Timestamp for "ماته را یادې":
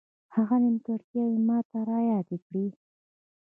1.47-2.37